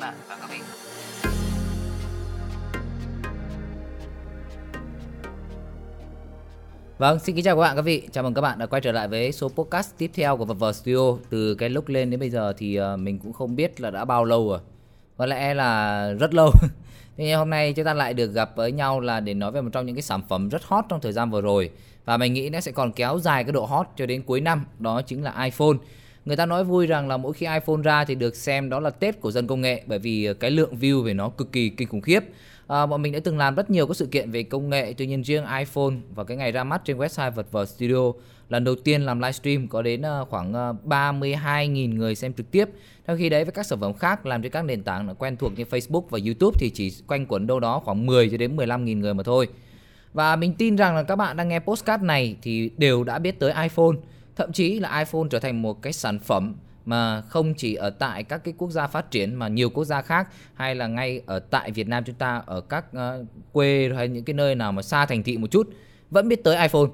[0.00, 0.58] bạn và các vị.
[6.98, 8.08] Vâng, xin kính chào các bạn các vị.
[8.12, 10.64] Chào mừng các bạn đã quay trở lại với số podcast tiếp theo của VV
[10.74, 11.16] Studio.
[11.30, 14.04] Từ cái lúc lên đến bây giờ thì ờ, mình cũng không biết là đã
[14.04, 14.58] bao lâu rồi.
[15.16, 16.50] Có lẽ là rất lâu.
[17.16, 19.60] Thế nhưng hôm nay chúng ta lại được gặp với nhau là để nói về
[19.60, 21.70] một trong những cái sản phẩm rất hot trong thời gian vừa rồi.
[22.04, 24.64] Và mình nghĩ nó sẽ còn kéo dài cái độ hot cho đến cuối năm.
[24.78, 25.76] Đó chính là iPhone.
[26.30, 28.90] Người ta nói vui rằng là mỗi khi iPhone ra thì được xem đó là
[28.90, 31.68] Tết của dân công nghệ bởi vì ờ, cái lượng view về nó cực kỳ
[31.68, 32.20] kinh khủng khiếp.
[32.66, 35.06] À, bọn mình đã từng làm rất nhiều các sự kiện về công nghệ, tuy
[35.06, 38.12] nhiên riêng iPhone và cái ngày ra mắt trên website vật vờ studio
[38.48, 42.68] lần đầu tiên làm livestream có đến ờ, khoảng ờ, 32.000 người xem trực tiếp.
[43.06, 45.52] Trong khi đấy với các sản phẩm khác làm trên các nền tảng quen thuộc
[45.58, 48.98] như Facebook và YouTube thì chỉ quanh quẩn đâu đó khoảng 10 cho đến 15.000
[48.98, 49.48] người mà thôi.
[50.12, 53.38] Và mình tin rằng là các bạn đang nghe postcard này thì đều đã biết
[53.38, 53.96] tới iPhone.
[54.36, 58.24] Thậm chí là iPhone trở thành một cái sản phẩm mà không chỉ ở tại
[58.24, 61.38] các cái quốc gia phát triển mà nhiều quốc gia khác hay là ngay ở
[61.38, 64.82] tại Việt Nam chúng ta ở các uh, quê hay những cái nơi nào mà
[64.82, 65.70] xa thành thị một chút
[66.10, 66.86] vẫn biết tới iPhone.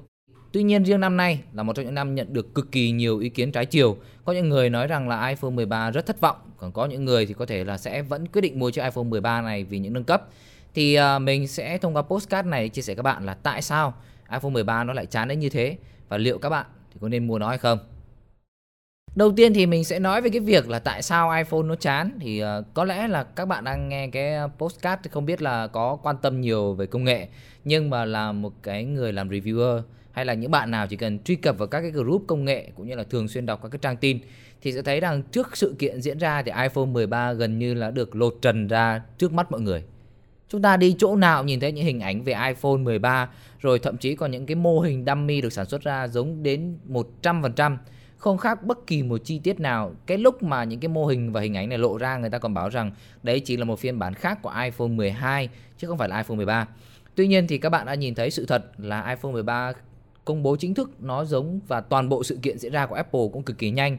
[0.51, 3.19] Tuy nhiên riêng năm nay là một trong những năm nhận được cực kỳ nhiều
[3.19, 3.97] ý kiến trái chiều.
[4.25, 7.25] Có những người nói rằng là iPhone 13 rất thất vọng, còn có những người
[7.25, 9.93] thì có thể là sẽ vẫn quyết định mua chiếc iPhone 13 này vì những
[9.93, 10.27] nâng cấp.
[10.73, 13.93] Thì uh, mình sẽ thông qua postcard này chia sẻ các bạn là tại sao
[14.31, 15.77] iPhone 13 nó lại chán đến như thế
[16.09, 16.65] và liệu các bạn
[16.97, 17.79] thì có nên mua nó hay không.
[19.15, 22.11] Đầu tiên thì mình sẽ nói về cái việc là tại sao iPhone nó chán
[22.21, 25.67] thì uh, có lẽ là các bạn đang nghe cái postcard thì không biết là
[25.67, 27.27] có quan tâm nhiều về công nghệ
[27.65, 29.81] nhưng mà là một cái người làm reviewer
[30.11, 32.71] hay là những bạn nào chỉ cần truy cập vào các cái group công nghệ
[32.75, 34.19] cũng như là thường xuyên đọc các cái trang tin
[34.61, 37.91] thì sẽ thấy rằng trước sự kiện diễn ra thì iPhone 13 gần như là
[37.91, 39.83] được lột trần ra trước mắt mọi người.
[40.49, 43.97] Chúng ta đi chỗ nào nhìn thấy những hình ảnh về iPhone 13 rồi thậm
[43.97, 46.77] chí còn những cái mô hình dummy được sản xuất ra giống đến
[47.21, 47.77] 100%
[48.17, 49.95] không khác bất kỳ một chi tiết nào.
[50.05, 52.37] Cái lúc mà những cái mô hình và hình ảnh này lộ ra, người ta
[52.37, 52.91] còn bảo rằng
[53.23, 56.37] đấy chỉ là một phiên bản khác của iPhone 12 chứ không phải là iPhone
[56.37, 56.67] 13.
[57.15, 59.73] Tuy nhiên thì các bạn đã nhìn thấy sự thật là iPhone 13
[60.25, 63.21] công bố chính thức, nó giống và toàn bộ sự kiện diễn ra của Apple
[63.33, 63.97] cũng cực kỳ nhanh.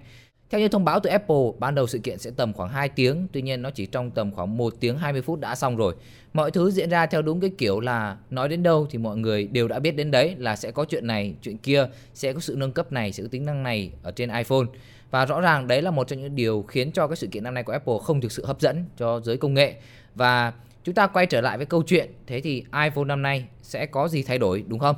[0.51, 3.27] Theo như thông báo từ Apple, ban đầu sự kiện sẽ tầm khoảng 2 tiếng,
[3.33, 5.95] tuy nhiên nó chỉ trong tầm khoảng 1 tiếng 20 phút đã xong rồi.
[6.33, 9.47] Mọi thứ diễn ra theo đúng cái kiểu là nói đến đâu thì mọi người
[9.47, 12.55] đều đã biết đến đấy là sẽ có chuyện này, chuyện kia, sẽ có sự
[12.59, 14.67] nâng cấp này, sẽ có tính năng này ở trên iPhone.
[15.11, 17.55] Và rõ ràng đấy là một trong những điều khiến cho cái sự kiện năm
[17.55, 19.75] nay của Apple không thực sự hấp dẫn cho giới công nghệ.
[20.15, 20.53] Và
[20.85, 24.09] chúng ta quay trở lại với câu chuyện, thế thì iPhone năm nay sẽ có
[24.09, 24.97] gì thay đổi đúng không?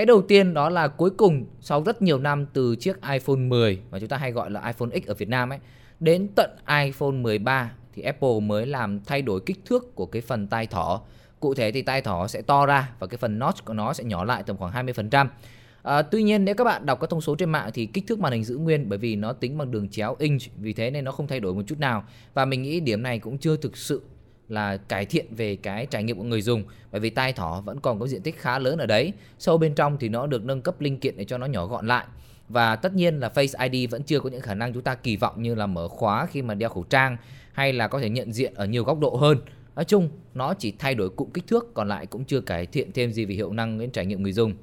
[0.00, 3.80] Cái đầu tiên đó là cuối cùng sau rất nhiều năm từ chiếc iPhone 10
[3.90, 5.58] mà chúng ta hay gọi là iPhone X ở Việt Nam ấy
[6.00, 6.50] đến tận
[6.84, 11.02] iPhone 13 thì Apple mới làm thay đổi kích thước của cái phần tai thỏ.
[11.40, 14.04] Cụ thể thì tai thỏ sẽ to ra và cái phần notch của nó sẽ
[14.04, 15.26] nhỏ lại tầm khoảng 20%.
[15.82, 18.20] À, tuy nhiên nếu các bạn đọc các thông số trên mạng thì kích thước
[18.20, 21.04] màn hình giữ nguyên bởi vì nó tính bằng đường chéo inch vì thế nên
[21.04, 23.76] nó không thay đổi một chút nào và mình nghĩ điểm này cũng chưa thực
[23.76, 24.02] sự
[24.50, 26.64] là cải thiện về cái trải nghiệm của người dùng.
[26.92, 29.12] Bởi vì tai thỏ vẫn còn có diện tích khá lớn ở đấy.
[29.38, 31.86] Sâu bên trong thì nó được nâng cấp linh kiện để cho nó nhỏ gọn
[31.86, 32.06] lại.
[32.48, 35.16] Và tất nhiên là Face ID vẫn chưa có những khả năng chúng ta kỳ
[35.16, 37.16] vọng như là mở khóa khi mà đeo khẩu trang
[37.52, 39.38] hay là có thể nhận diện ở nhiều góc độ hơn.
[39.76, 42.92] Nói chung, nó chỉ thay đổi cụm kích thước, còn lại cũng chưa cải thiện
[42.92, 44.54] thêm gì về hiệu năng đến trải nghiệm người dùng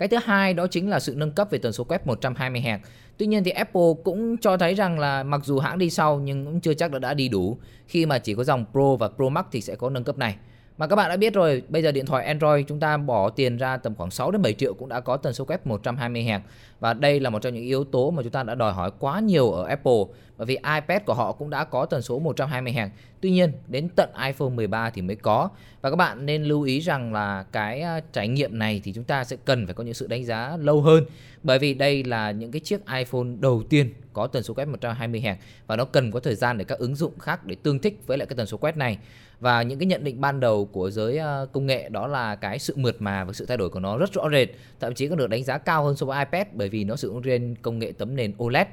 [0.00, 2.78] cái thứ hai đó chính là sự nâng cấp về tần số quét 120 Hz.
[3.18, 6.44] Tuy nhiên thì Apple cũng cho thấy rằng là mặc dù hãng đi sau nhưng
[6.44, 9.28] cũng chưa chắc đã đã đi đủ khi mà chỉ có dòng Pro và Pro
[9.28, 10.36] Max thì sẽ có nâng cấp này.
[10.78, 13.56] Mà các bạn đã biết rồi, bây giờ điện thoại Android chúng ta bỏ tiền
[13.56, 16.40] ra tầm khoảng 6 đến 7 triệu cũng đã có tần số quét 120 Hz
[16.80, 19.20] và đây là một trong những yếu tố mà chúng ta đã đòi hỏi quá
[19.20, 20.02] nhiều ở Apple
[20.36, 22.88] bởi vì iPad của họ cũng đã có tần số 120 Hz.
[23.20, 25.48] Tuy nhiên, đến tận iPhone 13 thì mới có.
[25.82, 29.04] Và các bạn nên lưu ý rằng là cái à, trải nghiệm này thì chúng
[29.04, 31.04] ta sẽ cần phải có những sự đánh giá lâu hơn
[31.42, 35.20] bởi vì đây là những cái chiếc iPhone đầu tiên có tần số quét 120
[35.20, 35.34] Hz
[35.66, 38.18] và nó cần có thời gian để các ứng dụng khác để tương thích với
[38.18, 38.98] lại cái tần số quét này.
[39.40, 42.58] Và những cái nhận định ban đầu của giới à, công nghệ đó là cái
[42.58, 44.48] sự mượt mà và sự thay đổi của nó rất rõ rệt,
[44.80, 47.08] thậm chí còn được đánh giá cao hơn so với iPad bởi vì nó sử
[47.08, 48.66] dụng trên công nghệ tấm nền OLED.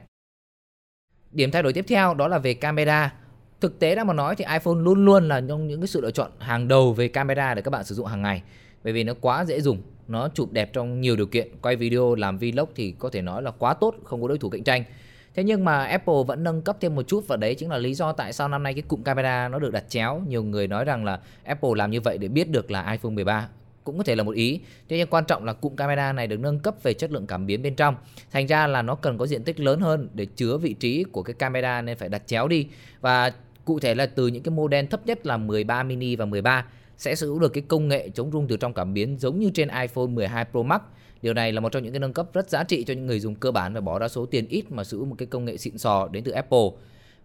[1.32, 3.14] Điểm thay đổi tiếp theo đó là về camera.
[3.62, 6.12] Thực tế ra mà nói thì iPhone luôn luôn là trong những cái sự lựa
[6.12, 8.42] chọn hàng đầu về camera để các bạn sử dụng hàng ngày.
[8.84, 12.16] Bởi vì nó quá dễ dùng, nó chụp đẹp trong nhiều điều kiện, quay video,
[12.16, 14.84] làm vlog thì có thể nói là quá tốt, không có đối thủ cạnh tranh.
[15.36, 17.94] Thế nhưng mà Apple vẫn nâng cấp thêm một chút và đấy chính là lý
[17.94, 20.22] do tại sao năm nay cái cụm camera nó được đặt chéo.
[20.28, 23.48] Nhiều người nói rằng là Apple làm như vậy để biết được là iPhone 13
[23.88, 24.60] cũng có thể là một ý.
[24.90, 27.46] thế nhưng quan trọng là cụm camera này được nâng cấp về chất lượng cảm
[27.46, 27.96] biến bên trong.
[28.32, 31.24] Thành ra là nó cần có diện tích lớn hơn để chứa vị trí của
[31.24, 32.68] cái camera nên phải đặt chéo đi.
[33.02, 33.32] Và
[33.68, 36.66] cụ thể là từ những cái model thấp nhất là 13 mini và 13
[36.98, 39.50] sẽ sử dụng được cái công nghệ chống rung từ trong cảm biến giống như
[39.54, 40.82] trên iPhone 12 Pro Max.
[41.22, 43.20] Điều này là một trong những cái nâng cấp rất giá trị cho những người
[43.20, 45.46] dùng cơ bản và bỏ ra số tiền ít mà sử dụng một cái công
[45.46, 46.70] nghệ xịn sò đến từ Apple.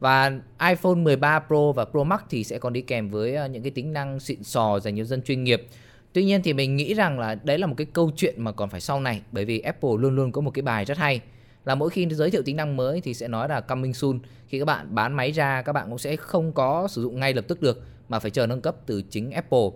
[0.01, 0.33] Và
[0.69, 3.71] iPhone 13 Pro và Pro Max thì sẽ còn đi kèm với à, những cái
[3.71, 5.67] tính năng xịn sò dành cho dân chuyên nghiệp.
[6.13, 8.69] Tuy nhiên thì mình nghĩ rằng là đấy là một cái câu chuyện mà còn
[8.69, 11.21] phải sau này, bởi vì Apple luôn luôn có một cái bài rất hay
[11.65, 14.19] là mỗi khi giới thiệu tính năng mới thì sẽ nói là coming soon.
[14.49, 17.35] Khi các bạn bán máy ra các bạn cũng sẽ không có sử dụng ngay
[17.35, 19.69] lập tức được mà phải chờ nâng cấp từ chính Apple.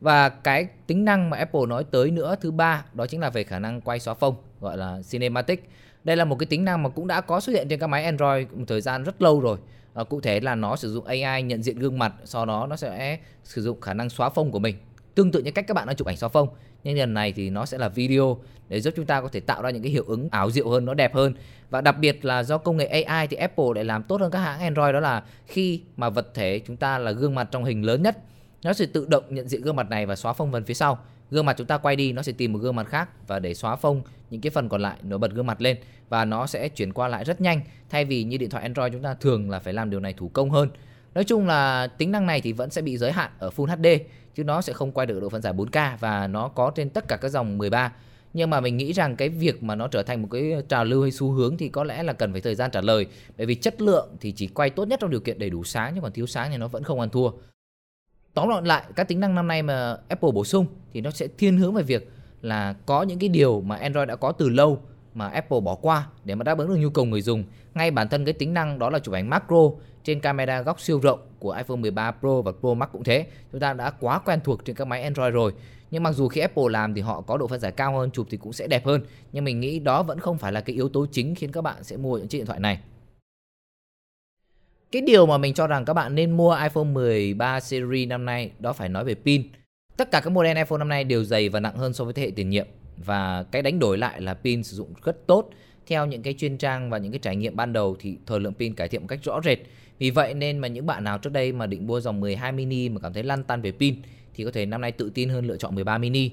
[0.00, 3.44] Và cái tính năng mà Apple nói tới nữa thứ ba đó chính là về
[3.44, 5.68] khả năng quay xóa phông gọi là cinematic.
[6.04, 8.04] Đây là một cái tính năng mà cũng đã có xuất hiện trên các máy
[8.04, 9.58] Android một thời gian rất lâu rồi.
[9.94, 12.76] À, cụ thể là nó sử dụng AI nhận diện gương mặt, sau đó nó
[12.76, 14.76] sẽ sử dụng khả năng xóa phông của mình.
[15.14, 16.48] Tương tự như cách các bạn đang chụp ảnh xóa phông,
[16.84, 18.38] nhưng lần này thì nó sẽ là video
[18.68, 20.84] để giúp chúng ta có thể tạo ra những cái hiệu ứng ảo diệu hơn,
[20.84, 21.34] nó đẹp hơn.
[21.70, 24.38] Và đặc biệt là do công nghệ AI thì Apple lại làm tốt hơn các
[24.38, 27.82] hãng Android đó là khi mà vật thể chúng ta là gương mặt trong hình
[27.82, 28.18] lớn nhất,
[28.62, 30.98] nó sẽ tự động nhận diện gương mặt này và xóa phông phần phía sau.
[31.30, 33.54] Gương mặt chúng ta quay đi nó sẽ tìm một gương mặt khác và để
[33.54, 35.76] xóa phông những cái phần còn lại nổi bật gương mặt lên.
[36.08, 37.60] Và nó sẽ chuyển qua lại rất nhanh.
[37.90, 40.28] Thay vì như điện thoại Android chúng ta thường là phải làm điều này thủ
[40.28, 40.68] công hơn
[41.14, 44.02] nói chung là tính năng này thì vẫn sẽ bị giới hạn ở Full HD
[44.34, 47.08] chứ nó sẽ không quay được độ phân giải 4K và nó có trên tất
[47.08, 47.92] cả các dòng 13
[48.34, 51.02] nhưng mà mình nghĩ rằng cái việc mà nó trở thành một cái trào lưu
[51.02, 53.06] hay xu hướng thì có lẽ là cần phải thời gian trả lời,
[53.36, 55.92] bởi vì chất lượng thì chỉ quay tốt nhất trong điều kiện đầy đủ sáng
[55.94, 57.30] nhưng còn thiếu sáng thì nó vẫn không ăn thua.
[58.34, 61.28] Tóm gọn lại, các tính năng năm nay mà Apple bổ sung thì nó sẽ
[61.38, 62.10] thiên hướng về việc
[62.42, 64.82] là có những cái điều mà Android đã có từ lâu
[65.14, 67.44] mà Apple bỏ qua để mà đáp ứng được nhu cầu người dùng.
[67.74, 69.70] Ngay bản thân cái tính năng đó là chụp ảnh macro
[70.04, 73.26] trên camera góc siêu rộng của iPhone 13 Pro và Pro Max cũng thế.
[73.52, 75.52] Chúng ta đã quá quen thuộc trên các máy Android rồi.
[75.90, 78.26] Nhưng mặc dù khi Apple làm thì họ có độ phân giải cao hơn, chụp
[78.30, 79.00] thì cũng sẽ đẹp hơn.
[79.32, 81.84] Nhưng mình nghĩ đó vẫn không phải là cái yếu tố chính khiến các bạn
[81.84, 82.78] sẽ mua những chiếc điện thoại này.
[84.92, 88.50] Cái điều mà mình cho rằng các bạn nên mua iPhone 13 series năm nay
[88.58, 89.42] đó phải nói về pin.
[89.96, 92.22] Tất cả các model iPhone năm nay đều dày và nặng hơn so với thế
[92.22, 95.50] hệ tiền nhiệm và cái đánh đổi lại là pin sử dụng rất tốt.
[95.86, 98.54] Theo những cái chuyên trang và những cái trải nghiệm ban đầu thì thời lượng
[98.54, 99.58] pin cải thiện một cách rõ rệt.
[99.98, 102.88] Vì vậy nên mà những bạn nào trước đây mà định mua dòng 12 mini
[102.88, 103.96] mà cảm thấy lăn tăn về pin
[104.34, 106.30] thì có thể năm nay tự tin hơn lựa chọn 13 mini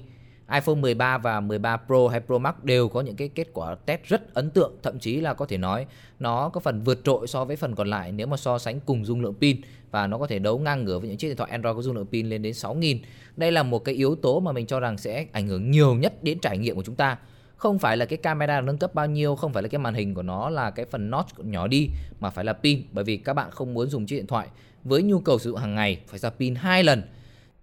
[0.50, 4.02] iPhone 13 và 13 Pro hay Pro Max đều có những cái kết quả test
[4.04, 5.86] rất ấn tượng, thậm chí là có thể nói
[6.20, 9.04] nó có phần vượt trội so với phần còn lại nếu mà so sánh cùng
[9.04, 9.60] dung lượng pin
[9.90, 11.96] và nó có thể đấu ngang ngửa với những chiếc điện thoại Android có dung
[11.96, 12.98] lượng pin lên đến 6000.
[13.36, 16.24] Đây là một cái yếu tố mà mình cho rằng sẽ ảnh hưởng nhiều nhất
[16.24, 17.18] đến trải nghiệm của chúng ta.
[17.56, 20.14] Không phải là cái camera nâng cấp bao nhiêu, không phải là cái màn hình
[20.14, 21.88] của nó là cái phần notch nhỏ đi
[22.20, 24.48] mà phải là pin bởi vì các bạn không muốn dùng chiếc điện thoại
[24.84, 27.02] với nhu cầu sử dụng hàng ngày phải sạc pin hai lần.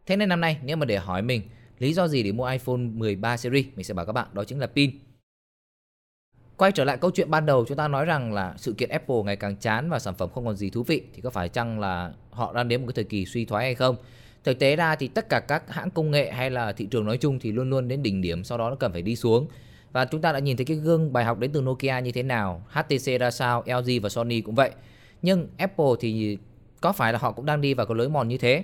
[0.06, 1.42] Thế nên năm nay nếu mà để hỏi mình
[1.80, 3.66] Lý do gì để mua iPhone 13 series?
[3.76, 4.92] Mình sẽ bảo các bạn đó chính là pin.
[6.58, 9.16] Quay trở lại câu chuyện ban đầu chúng ta nói rằng là sự kiện Apple
[9.26, 11.80] ngày càng chán và sản phẩm không còn gì thú vị thì có phải chăng
[11.80, 13.96] là họ đang đến một cái thời kỳ suy thoái hay không?
[14.44, 17.18] Thực tế ra thì tất cả các hãng công nghệ hay là thị trường nói
[17.18, 19.48] chung thì luôn luôn đến đỉnh điểm sau đó nó cần phải đi xuống.
[19.92, 22.24] Và chúng ta đã nhìn thấy cái gương bài học đến từ Nokia như thế
[22.24, 24.72] nào, HTC ra sao, LG và Sony cũng vậy.
[25.22, 26.38] Nhưng Apple thì
[26.82, 28.64] có phải là họ cũng đang đi vào cái lối mòn như thế?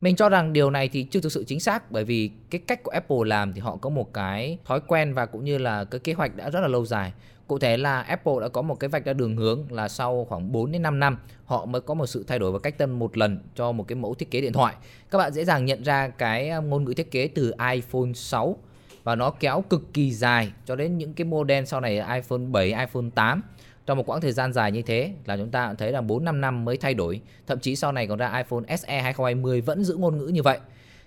[0.00, 2.82] Mình cho rằng điều này thì chưa thực sự chính xác bởi vì cái cách
[2.82, 5.98] của Apple làm thì họ có một cái thói quen và cũng như là cái
[5.98, 7.12] kế hoạch đã rất là lâu dài.
[7.46, 10.52] Cụ thể là Apple đã có một cái vạch ra đường hướng là sau khoảng
[10.52, 13.16] 4 đến 5 năm họ mới có một sự thay đổi và cách tân một
[13.16, 14.74] lần cho một cái mẫu thiết kế điện thoại.
[15.10, 18.56] Các bạn dễ dàng nhận ra cái à, ngôn ngữ thiết kế từ iPhone 6
[19.04, 22.66] và nó kéo cực kỳ dài cho đến những cái model sau này iPhone 7,
[22.66, 23.42] iPhone 8
[23.86, 26.40] trong một quãng thời gian dài như thế là chúng ta thấy là 4 5
[26.40, 29.96] năm mới thay đổi, thậm chí sau này còn ra iPhone SE 2020 vẫn giữ
[29.96, 30.58] ngôn ngữ như vậy.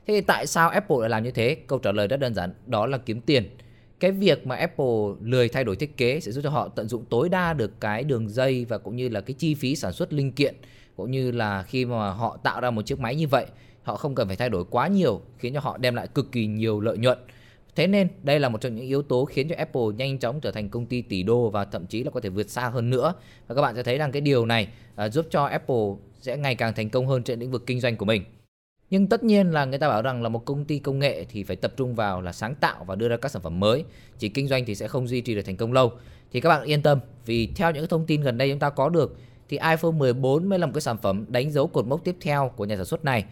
[0.07, 1.57] Thế thì tại sao Apple lại làm như thế?
[1.67, 3.50] Câu trả lời rất đơn giản, đó là kiếm tiền.
[4.00, 4.86] Cái việc mà Apple
[5.21, 8.03] lười thay đổi thiết kế sẽ giúp cho họ tận dụng tối đa được cái
[8.03, 10.55] đường dây và cũng như là cái chi phí sản xuất linh kiện
[10.95, 13.45] cũng như là khi mà họ tạo ra một chiếc máy như vậy,
[13.83, 16.48] họ không cần phải thay đổi quá nhiều khiến cho họ đem lại cực kỳ
[16.48, 17.17] nhiều lợi nhuận
[17.79, 20.51] Thế nên đây là một trong những yếu tố khiến cho Apple nhanh chóng trở
[20.51, 23.13] thành công ty tỷ đô và thậm chí là có thể vượt xa hơn nữa.
[23.48, 24.67] Và các bạn sẽ thấy rằng cái điều này
[25.05, 25.86] uh, giúp cho Apple
[26.21, 28.24] sẽ ngày càng thành công hơn trên lĩnh vực kinh doanh của mình.
[28.89, 31.43] Nhưng tất nhiên là người ta bảo rằng là một công ty công nghệ thì
[31.43, 33.83] phải tập trung vào là sáng tạo và đưa ra các sản phẩm mới.
[34.17, 35.91] Chỉ kinh doanh thì sẽ không duy trì được thành công lâu.
[36.31, 38.89] Thì các bạn yên tâm vì theo những thông tin gần đây chúng ta có
[38.89, 39.17] được
[39.50, 42.51] thì iPhone 14 mới là một cái sản phẩm đánh dấu cột mốc tiếp theo
[42.55, 43.25] của nhà sản xuất này.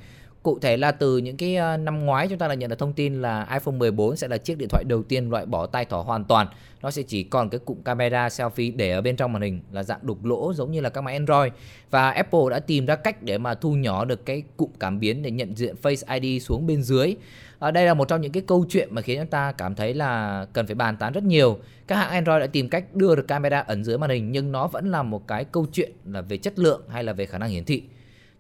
[0.44, 2.94] Cụ thể là từ những cái ờ, năm ngoái chúng ta đã nhận được thông
[2.94, 6.02] tin là iPhone 14 sẽ là chiếc điện thoại đầu tiên loại bỏ tai thỏ
[6.02, 6.48] hoàn toàn.
[6.82, 9.84] Nó sẽ chỉ còn cái cụm camera selfie để ở bên trong màn hình, là
[9.84, 11.54] dạng đục lỗ giống như là các máy Android.
[11.90, 15.22] Và Apple đã tìm ra cách để mà thu nhỏ được cái cụm cảm biến
[15.22, 17.16] để nhận diện Face ID xuống bên dưới.
[17.60, 19.94] Ở đây là một trong những cái câu chuyện mà khiến chúng ta cảm thấy
[19.94, 21.58] là cần phải bàn tán rất nhiều.
[21.88, 24.68] Các hãng Android đã tìm cách đưa được camera ẩn dưới màn hình, nhưng nó
[24.68, 27.50] vẫn là một cái câu chuyện là về chất lượng hay là về khả năng
[27.50, 27.84] hiển thị.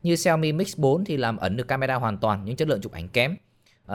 [0.03, 2.91] Như Xiaomi Mix 4 thì làm ẩn được camera hoàn toàn nhưng chất lượng chụp
[2.91, 3.35] ảnh kém.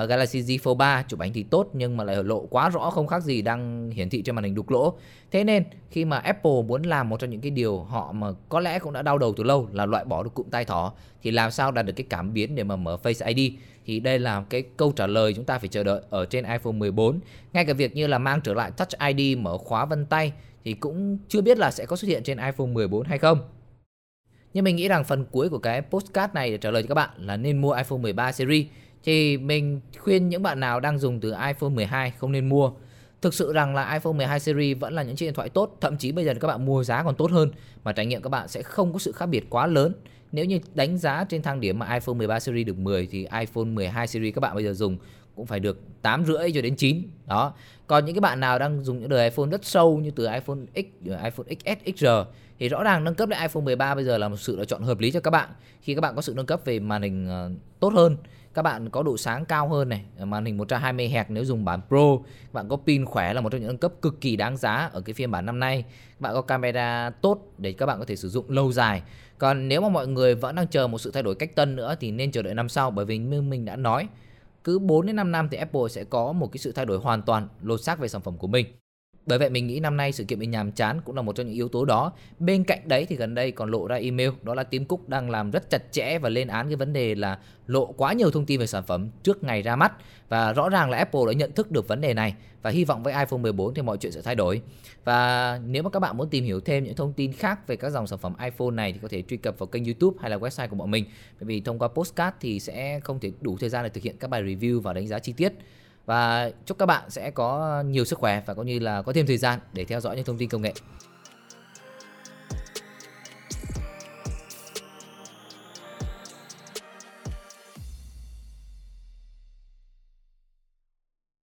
[0.02, 2.90] uh, Galaxy Z Fold 3 chụp ảnh thì tốt nhưng mà lại lộ quá rõ
[2.90, 4.98] không khác gì đang hiển thị trên màn hình đục lỗ.
[5.30, 8.60] Thế nên khi mà Apple muốn làm một trong những cái điều họ mà có
[8.60, 10.92] lẽ cũng đã đau đầu từ lâu là loại bỏ được cụm tai thỏ
[11.22, 13.52] thì làm sao đạt được cái cảm biến để mà mở Face ID
[13.86, 16.72] thì đây là cái câu trả lời chúng ta phải chờ đợi ở trên iPhone
[16.72, 17.20] 14.
[17.52, 20.32] Ngay cả việc như là mang trở lại Touch ID mở khóa vân tay
[20.64, 23.38] thì cũng chưa biết là sẽ có xuất hiện trên iPhone 14 hay không.
[24.54, 26.94] Nhưng mình nghĩ rằng phần cuối của cái postcard này để trả lời cho các
[26.94, 28.66] bạn là nên mua iPhone 13 series
[29.04, 32.72] thì mình khuyên những bạn nào đang dùng từ iPhone 12 không nên mua.
[33.22, 35.96] Thực sự rằng là iPhone 12 series vẫn là những chiếc điện thoại tốt, thậm
[35.96, 37.50] chí bây giờ các bạn mua giá còn tốt hơn
[37.84, 39.92] mà trải nghiệm các bạn sẽ không có sự khác biệt quá lớn.
[40.32, 43.64] Nếu như đánh giá trên thang điểm mà iPhone 13 series được 10 thì iPhone
[43.64, 44.98] 12 series các bạn bây giờ dùng
[45.36, 47.54] cũng phải được 8 rưỡi cho đến 9 đó
[47.86, 50.58] còn những cái bạn nào đang dùng những đời iPhone rất sâu như từ iPhone
[50.74, 52.06] X iPhone XS XR
[52.62, 54.82] thì rõ ràng nâng cấp lên iPhone 13 bây giờ là một sự lựa chọn
[54.82, 55.48] hợp lý cho các bạn.
[55.80, 57.50] Khi các bạn có sự nâng cấp về màn hình ờ,
[57.80, 58.16] tốt hơn,
[58.54, 61.64] các bạn có độ sáng cao hơn này ờ, màn hình 120 Hz nếu dùng
[61.64, 64.36] bản Pro, các bạn có pin khỏe là một trong những nâng cấp cực kỳ
[64.36, 65.82] đáng giá ở cái phiên bản năm nay.
[65.82, 69.02] Các bạn có camera tốt để các bạn có thể sử dụng lâu dài.
[69.38, 71.94] Còn nếu mà mọi người vẫn đang chờ một sự thay đổi cách tân nữa
[72.00, 74.08] thì nên chờ đợi năm sau, bởi vì như mình đã nói,
[74.64, 77.22] cứ 4 đến 5 năm thì Apple sẽ có một cái sự thay đổi hoàn
[77.22, 78.66] toàn, lột xác về sản phẩm của mình.
[79.26, 81.46] Bởi vậy mình nghĩ năm nay sự kiện bị nhàm chán cũng là một trong
[81.46, 82.12] những yếu tố đó.
[82.38, 85.30] Bên cạnh đấy thì gần đây còn lộ ra email, đó là Tim Cook đang
[85.30, 88.46] làm rất chặt chẽ và lên án cái vấn đề là lộ quá nhiều thông
[88.46, 89.92] tin về sản phẩm trước ngày ra mắt
[90.28, 93.02] và rõ ràng là Apple đã nhận thức được vấn đề này và hy vọng
[93.02, 94.62] với iPhone 14 thì mọi chuyện sẽ thay đổi.
[95.04, 97.90] Và nếu mà các bạn muốn tìm hiểu thêm những thông tin khác về các
[97.90, 100.36] dòng sản phẩm iPhone này thì có thể truy cập vào kênh YouTube hay là
[100.36, 101.04] website của bọn mình.
[101.40, 104.16] Bởi vì thông qua postcard thì sẽ không thể đủ thời gian để thực hiện
[104.20, 105.52] các bài review và đánh giá chi tiết
[106.06, 109.26] và chúc các bạn sẽ có nhiều sức khỏe và cũng như là có thêm
[109.26, 110.72] thời gian để theo dõi những thông tin công nghệ.